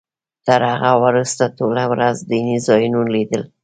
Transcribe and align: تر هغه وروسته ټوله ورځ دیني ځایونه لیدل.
تر 0.45 0.61
هغه 0.81 0.91
وروسته 1.05 1.43
ټوله 1.57 1.83
ورځ 1.93 2.15
دیني 2.29 2.57
ځایونه 2.67 2.99
لیدل. 3.13 3.41